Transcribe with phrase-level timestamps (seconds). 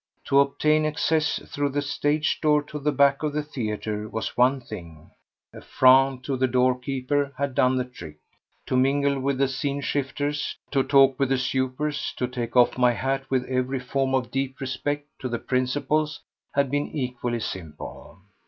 [0.29, 4.59] To obtain access through the stage door to the back of the theatre was one
[4.59, 10.81] thing—a franc to the doorkeeper had done the trick—to mingle with the scene shifters, to
[10.81, 15.07] talk with the supers, to take off my hat with every form of deep respect
[15.19, 16.21] to the principals
[16.55, 18.21] had been equally simple.